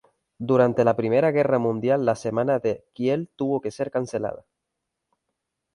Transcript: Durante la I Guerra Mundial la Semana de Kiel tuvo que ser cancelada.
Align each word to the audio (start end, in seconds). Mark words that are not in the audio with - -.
Durante 0.39 0.83
la 0.83 0.95
I 0.97 1.09
Guerra 1.09 1.59
Mundial 1.59 2.03
la 2.05 2.15
Semana 2.15 2.57
de 2.57 2.85
Kiel 2.93 3.29
tuvo 3.35 3.61
que 3.61 3.69
ser 3.69 3.91
cancelada. 3.91 4.47